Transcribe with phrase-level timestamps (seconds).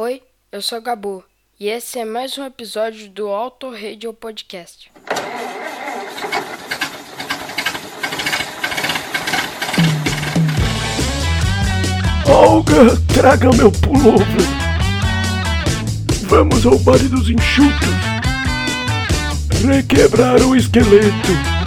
[0.00, 0.22] Oi,
[0.52, 1.24] eu sou Gabu
[1.58, 4.92] e esse é mais um episódio do Auto Radio Podcast.
[12.28, 14.24] Olga, traga meu pullover.
[16.28, 17.88] Vamos ao baile dos enxutos.
[19.66, 21.57] Requebrar o esqueleto.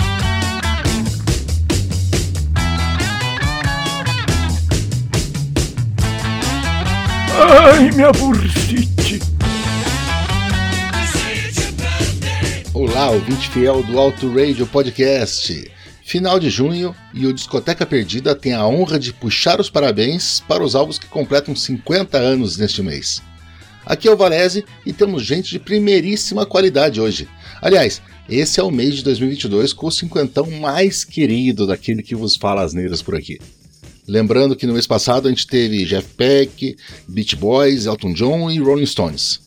[7.53, 9.19] Ai, minha bursite.
[12.73, 15.69] Olá, ouvinte fiel do Auto Radio Podcast.
[16.01, 20.63] Final de junho e o Discoteca Perdida tem a honra de puxar os parabéns para
[20.63, 23.21] os álbuns que completam 50 anos neste mês.
[23.85, 27.27] Aqui é o Valese e temos gente de primeiríssima qualidade hoje.
[27.61, 32.37] Aliás, esse é o mês de 2022 com o cinquentão mais querido daquele que vos
[32.37, 33.39] fala as neiras por aqui.
[34.07, 36.75] Lembrando que no mês passado a gente teve Jeff Beck,
[37.07, 39.41] Beach Boys, Elton John e Rolling Stones.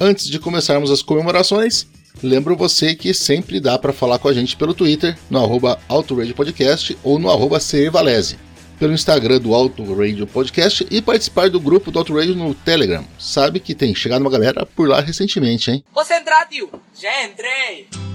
[0.00, 1.86] Antes de começarmos as comemorações,
[2.22, 5.78] lembro você que sempre dá para falar com a gente pelo Twitter, no arroba
[6.34, 7.58] Podcast ou no arroba
[7.90, 8.36] Valese,
[8.78, 13.04] pelo Instagram do Auto Radio Podcast e participar do grupo do Auto Radio no Telegram.
[13.18, 15.84] Sabe que tem chegado uma galera por lá recentemente, hein?
[15.94, 16.68] Você entrar, tio?
[17.00, 18.13] Já entrei!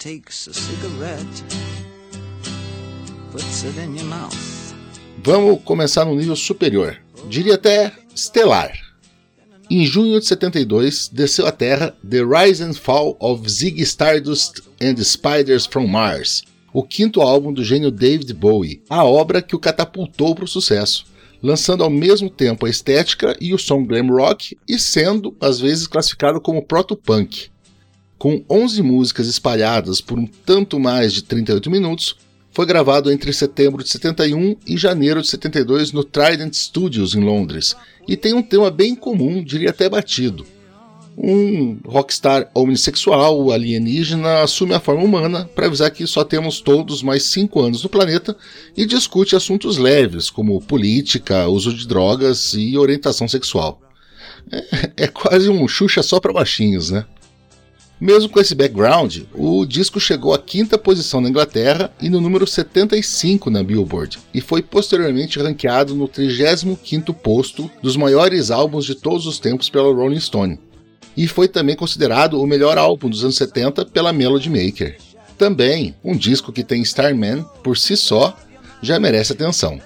[0.00, 1.44] Takes a cigarette,
[3.30, 4.34] puts it in your mouth.
[5.22, 6.96] Vamos começar no nível superior,
[7.28, 8.72] diria até estelar.
[9.70, 14.96] Em junho de 72, desceu à Terra The Rise and Fall of Ziggy Stardust and
[15.04, 20.34] Spiders from Mars, o quinto álbum do gênio David Bowie, a obra que o catapultou
[20.34, 21.04] para o sucesso,
[21.42, 25.86] lançando ao mesmo tempo a estética e o som glam rock e sendo, às vezes,
[25.86, 27.50] classificado como proto-punk.
[28.20, 32.16] Com 11 músicas espalhadas por um tanto mais de 38 minutos,
[32.52, 37.74] foi gravado entre setembro de 71 e janeiro de 72 no Trident Studios em Londres
[38.06, 40.44] e tem um tema bem comum, diria até batido.
[41.16, 47.22] Um rockstar homossexual alienígena assume a forma humana para avisar que só temos todos mais
[47.22, 48.36] 5 anos no planeta
[48.76, 53.80] e discute assuntos leves como política, uso de drogas e orientação sexual.
[54.52, 57.06] É, é quase um Xuxa só para baixinhos, né?
[58.00, 62.46] Mesmo com esse background, o disco chegou à quinta posição na Inglaterra e no número
[62.46, 69.26] 75 na Billboard, e foi posteriormente ranqueado no 35º posto dos maiores álbuns de todos
[69.26, 70.58] os tempos pela Rolling Stone.
[71.14, 74.96] E foi também considerado o melhor álbum dos anos 70 pela Melody Maker.
[75.36, 78.34] Também, um disco que tem Starman por si só
[78.80, 79.78] já merece atenção.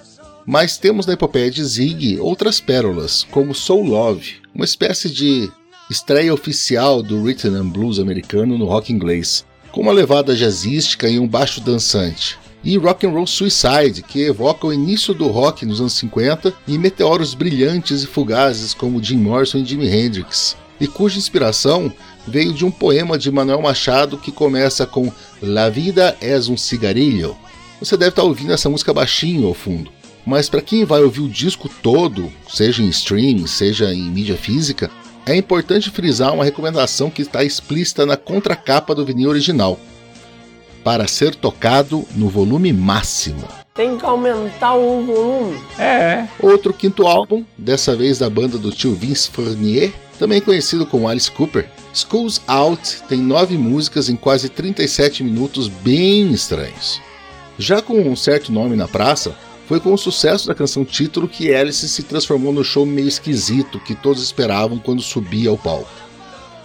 [0.45, 5.51] Mas temos na epopeia de Zig outras pérolas, como Soul Love, uma espécie de
[5.89, 11.19] estreia oficial do rhythm and blues americano no rock inglês, com uma levada jazzística e
[11.19, 12.39] um baixo dançante.
[12.63, 16.79] E Rock and Roll Suicide, que evoca o início do rock nos anos 50 e
[16.79, 21.93] meteoros brilhantes e fugazes como Jim Morrison e Jimi Hendrix, e cuja inspiração
[22.27, 27.37] veio de um poema de Manuel Machado que começa com La vida es um cigarillo.
[27.79, 29.91] Você deve estar ouvindo essa música baixinho ao fundo.
[30.25, 34.89] Mas para quem vai ouvir o disco todo, seja em streaming, seja em mídia física,
[35.25, 39.79] é importante frisar uma recomendação que está explícita na contracapa do vinil original,
[40.83, 43.47] para ser tocado no volume máximo.
[43.73, 45.59] Tem que aumentar o volume.
[45.79, 46.27] É.
[46.39, 51.29] Outro quinto álbum, dessa vez da banda do tio Vince Fournier, também conhecido como Alice
[51.31, 57.01] Cooper, Schools Out tem nove músicas em quase 37 minutos bem estranhos.
[57.57, 59.35] Já com um certo nome na praça,
[59.67, 63.79] foi com o sucesso da canção título que Alice se transformou no show meio esquisito
[63.79, 65.89] que todos esperavam quando subia ao palco.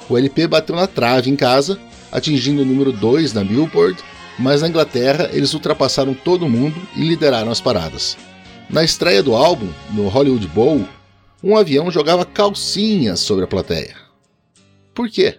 [0.09, 1.81] O LP bateu na trave em casa,
[2.13, 4.03] atingindo o número 2 na Billboard,
[4.39, 8.17] mas na Inglaterra eles ultrapassaram todo mundo e lideraram as paradas.
[8.69, 10.87] Na estreia do álbum, no Hollywood Bowl,
[11.43, 13.97] um avião jogava calcinhas sobre a plateia.
[14.95, 15.39] Por quê?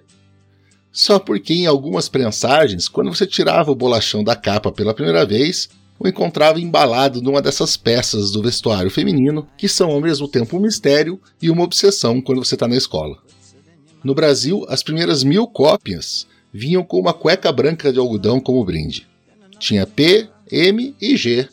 [0.91, 5.69] Só porque em algumas prensagens, quando você tirava o bolachão da capa pela primeira vez,
[6.03, 10.61] o encontrava embalado numa dessas peças do vestuário feminino que são ao mesmo tempo um
[10.61, 13.17] mistério e uma obsessão quando você está na escola.
[14.03, 19.07] No Brasil, as primeiras mil cópias vinham com uma cueca branca de algodão como brinde.
[19.59, 21.47] Tinha P, M e G,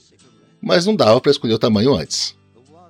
[0.62, 2.34] mas não dava para escolher o tamanho antes.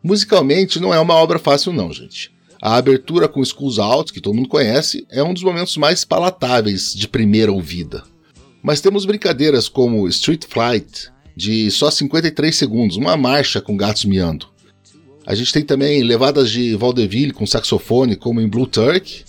[0.00, 2.30] Musicalmente, não é uma obra fácil, não, gente.
[2.62, 6.94] A abertura com Schools Out, que todo mundo conhece, é um dos momentos mais palatáveis
[6.94, 8.04] de primeira ouvida.
[8.62, 14.48] Mas temos brincadeiras como Street Flight, de só 53 segundos, uma marcha com gatos miando.
[15.24, 19.24] A gente tem também levadas de vaudeville com saxofone, como em Blue Turk,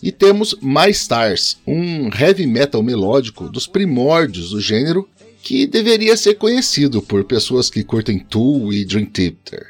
[0.00, 5.08] E temos My Stars, um heavy metal melódico dos primórdios do gênero
[5.42, 9.66] que deveria ser conhecido por pessoas que curtem Tool e Dream Theater.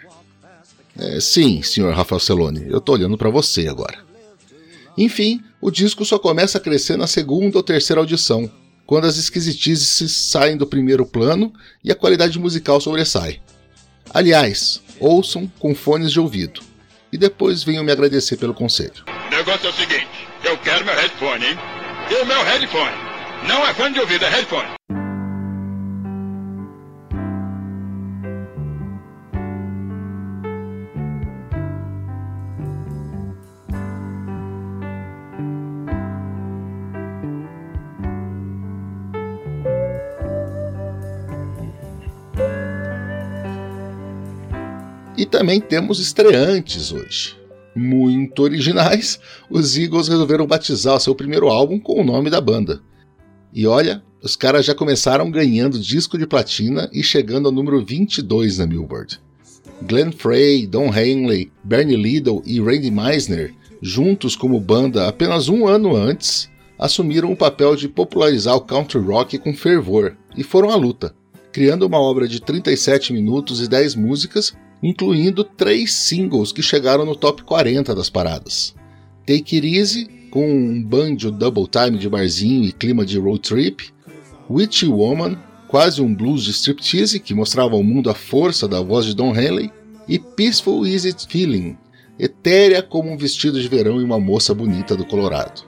[0.99, 3.96] É, sim, senhor Rafael Celone, eu tô olhando para você agora.
[4.99, 8.50] Enfim, o disco só começa a crescer na segunda ou terceira audição,
[8.88, 11.52] quando as esquisitices saem do primeiro plano
[11.85, 13.38] e a qualidade musical sobressai.
[14.14, 16.62] Aliás, ouçam com fones de ouvido
[17.12, 19.05] e depois venham me agradecer pelo conselho.
[19.06, 20.08] O negócio é o seguinte:
[20.43, 21.58] eu quero meu headphone, hein?
[22.11, 22.96] E o meu headphone?
[23.46, 24.69] Não é fone de ouvido, é headphone.
[45.28, 47.36] Também temos estreantes hoje.
[47.76, 52.80] Muito originais, os Eagles resolveram batizar seu primeiro álbum com o nome da banda.
[53.52, 58.58] E olha, os caras já começaram ganhando disco de platina e chegando ao número 22
[58.58, 59.20] na Billboard.
[59.82, 65.94] Glenn Frey, Don Henley, Bernie Liddell e Randy Meisner, juntos como banda apenas um ano
[65.94, 71.14] antes, assumiram o papel de popularizar o country rock com fervor e foram à luta,
[71.52, 74.52] criando uma obra de 37 minutos e 10 músicas
[74.82, 78.75] incluindo três singles que chegaram no top 40 das paradas.
[79.26, 83.90] Take It Easy, com um banjo double time de barzinho e clima de road trip,
[84.48, 85.36] Witchy Woman,
[85.66, 89.34] quase um blues de striptease que mostrava ao mundo a força da voz de Don
[89.34, 89.70] Henley,
[90.08, 91.76] e Peaceful Easy Feeling,
[92.19, 95.62] etérea como um vestido de verão e uma moça bonita do Colorado.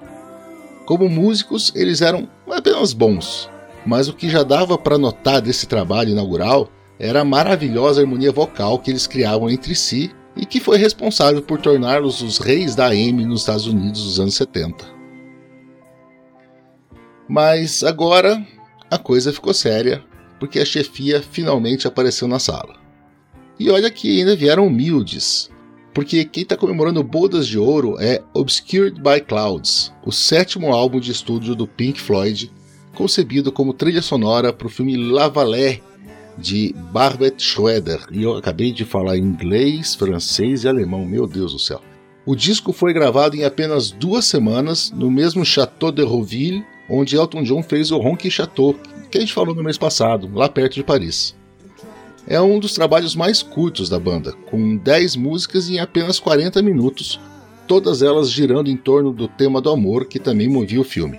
[0.87, 3.51] Como músicos, eles eram apenas bons,
[3.85, 6.71] mas o que já dava para notar desse trabalho inaugural
[7.01, 11.59] era a maravilhosa harmonia vocal que eles criavam entre si e que foi responsável por
[11.59, 14.87] torná-los os reis da AM nos Estados Unidos dos anos 70.
[17.27, 18.47] Mas agora
[18.91, 20.05] a coisa ficou séria,
[20.39, 22.77] porque a chefia finalmente apareceu na sala.
[23.59, 25.51] E olha que ainda vieram humildes,
[25.95, 31.13] porque quem está comemorando bodas de ouro é Obscured by Clouds, o sétimo álbum de
[31.13, 32.53] estúdio do Pink Floyd,
[32.95, 35.83] concebido como trilha sonora para o filme La Vallée
[36.41, 38.01] de Barbet Schroeder.
[38.11, 41.81] E eu acabei de falar inglês, francês e alemão, meu Deus do céu.
[42.25, 47.43] O disco foi gravado em apenas duas semanas no mesmo Chateau de Roville, onde Elton
[47.43, 48.75] John fez o Ronky Chateau,
[49.11, 51.35] que a gente falou no mês passado, lá perto de Paris.
[52.27, 57.19] É um dos trabalhos mais curtos da banda, com 10 músicas em apenas 40 minutos,
[57.67, 61.19] todas elas girando em torno do tema do amor que também movia o filme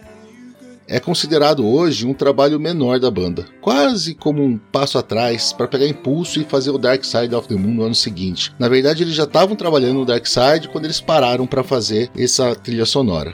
[0.87, 5.87] é considerado hoje um trabalho menor da banda, quase como um passo atrás para pegar
[5.87, 8.53] impulso e fazer o Dark Side of the Moon no ano seguinte.
[8.59, 12.55] Na verdade, eles já estavam trabalhando no Dark Side quando eles pararam para fazer essa
[12.55, 13.33] trilha sonora.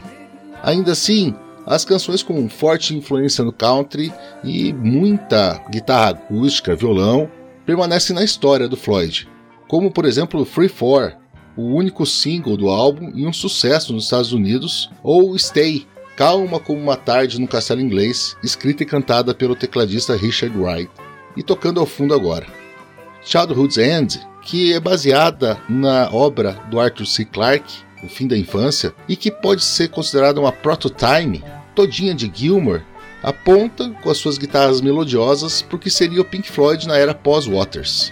[0.62, 1.34] Ainda assim,
[1.66, 4.14] as canções com forte influência no country
[4.44, 7.30] e muita guitarra acústica, violão,
[7.66, 9.28] permanecem na história do Floyd,
[9.68, 11.14] como por exemplo Free For,
[11.58, 15.86] o único single do álbum e um sucesso nos Estados Unidos, ou Stay,
[16.18, 20.90] Calma como uma tarde no castelo inglês, escrita e cantada pelo tecladista Richard Wright,
[21.36, 22.48] e tocando ao fundo agora.
[23.22, 27.24] Childhood's End, que é baseada na obra do Arthur C.
[27.24, 27.72] Clarke,
[28.04, 31.44] O Fim da Infância, e que pode ser considerada uma prototype
[31.76, 32.82] todinha de Gilmour,
[33.22, 38.12] aponta com as suas guitarras melodiosas porque seria o Pink Floyd na era pós-Waters.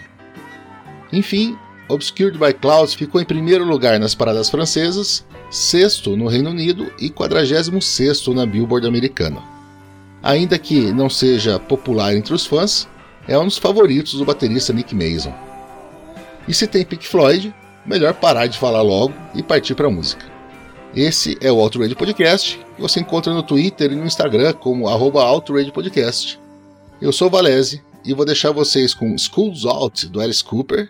[1.12, 1.58] Enfim,
[1.90, 7.10] Obscured by Clouds ficou em primeiro lugar nas paradas francesas sexto no Reino Unido e
[7.10, 9.42] 46 na Billboard americana.
[10.22, 12.88] Ainda que não seja popular entre os fãs,
[13.28, 15.34] é um dos favoritos do baterista Nick Mason.
[16.48, 17.54] E se tem Pink Floyd,
[17.86, 20.26] melhor parar de falar logo e partir para a música.
[20.96, 25.72] Esse é o Outrage Podcast, que você encontra no Twitter e no Instagram como Outrage
[25.72, 26.40] Podcast.
[27.02, 30.90] Eu sou Valese e vou deixar vocês com Schools Out do Alice Cooper,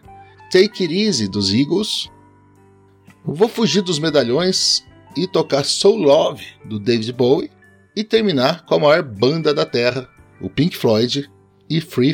[0.51, 2.09] Take It Easy dos Eagles,
[3.27, 4.85] Vou fugir dos medalhões
[5.17, 7.51] e tocar Soul Love do David Bowie
[7.95, 10.07] e terminar com a maior banda da Terra,
[10.39, 11.27] o Pink Floyd
[11.67, 12.13] e Free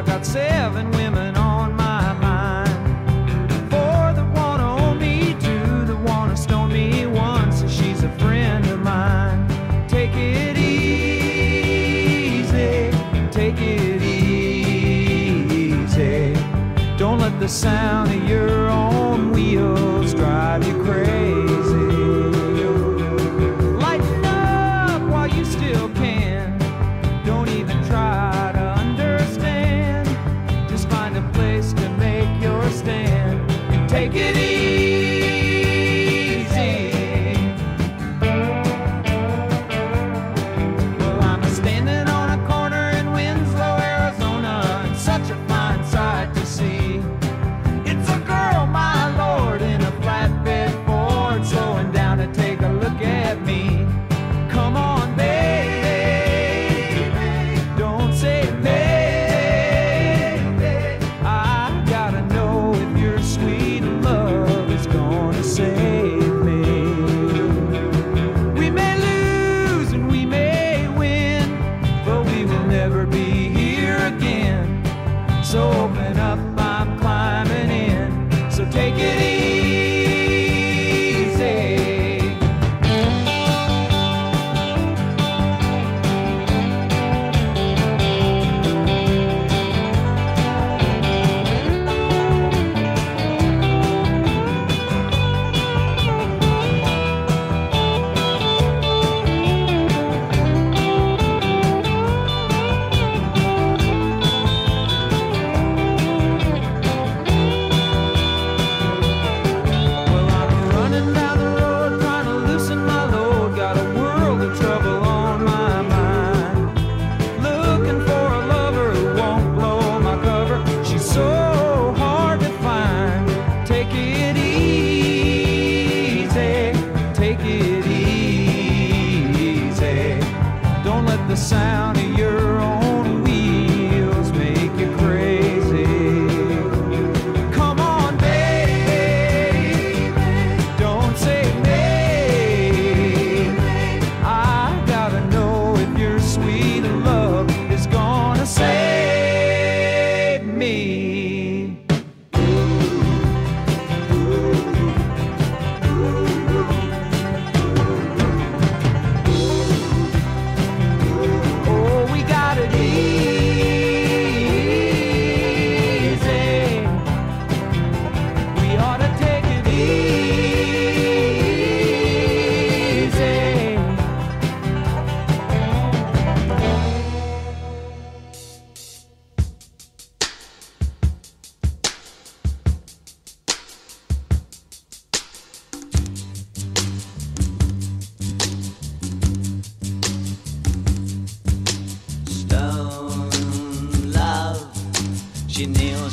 [0.00, 2.70] I got seven women on my mind.
[3.70, 8.66] Four that wanna own me, two that wanna stone me, one says she's a friend
[8.68, 9.46] of mine.
[9.88, 11.30] Take it easy,
[13.30, 15.12] take it easy.
[16.96, 18.29] Don't let the sound of you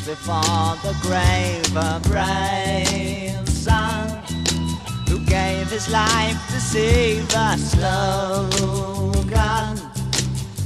[0.07, 4.07] before the grave a brave son
[5.09, 8.15] who gave his life to see the slogan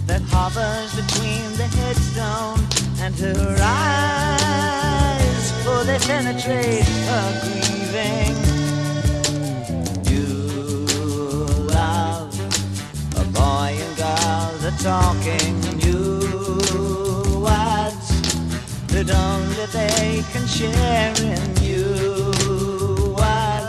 [0.05, 2.59] that hovers between the headstone
[3.01, 8.37] and her eyes, for they penetrate her grieving.
[10.05, 10.27] You
[11.65, 12.31] love
[13.17, 15.60] a boy and girl are talking.
[19.11, 21.85] only they can share in you.
[23.13, 23.63] What?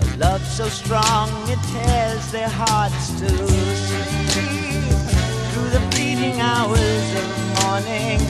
[0.00, 4.92] A love so strong it tears their hearts to sleep
[5.50, 7.28] through the bleeding hours of
[7.62, 8.20] morning.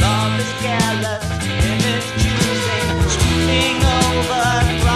[0.00, 1.26] Love is careless
[1.66, 4.87] in its choosing, swooning over.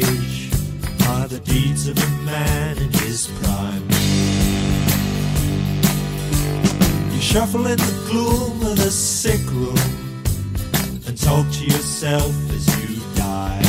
[0.00, 0.50] Age
[1.08, 3.84] are the deeds of a man in his prime.
[7.12, 9.76] You shuffle in the gloom of the sick room
[11.06, 13.62] and talk to yourself as you die.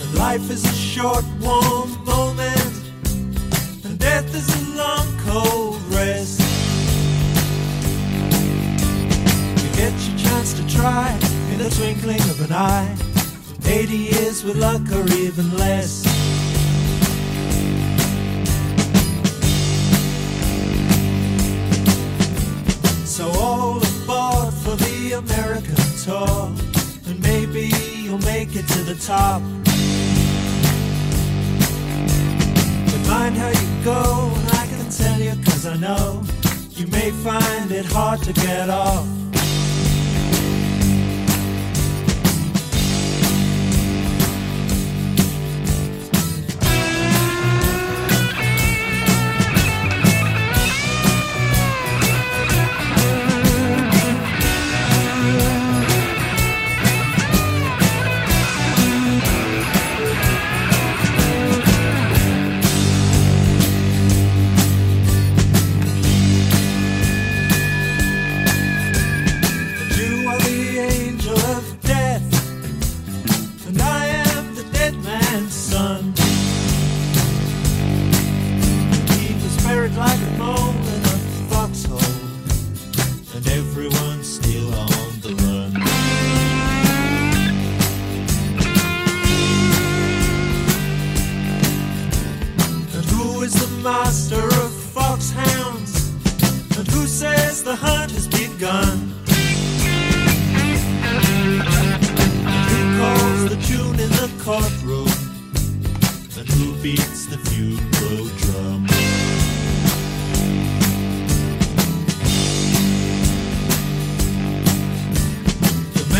[0.00, 2.74] And life is a short, warm moment,
[3.84, 5.71] and death is a long, cold
[10.82, 11.16] try
[11.52, 12.92] in the twinkling of an eye.
[13.64, 16.02] 80 years with luck or even less.
[23.16, 26.50] So all aboard for the American tour.
[27.06, 27.70] And maybe
[28.02, 29.40] you'll make it to the top.
[32.90, 36.24] But mind how you go, and I can tell you cause I know
[36.70, 39.21] you may find it hard to get off.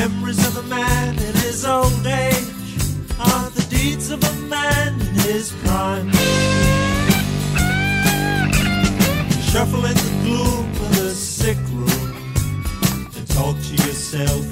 [0.08, 2.74] Memories of a man in his old age
[3.20, 6.10] are the deeds of a man in his prime.
[9.50, 12.10] Shuffle in the gloom of the sick room
[13.16, 14.51] and talk to yourself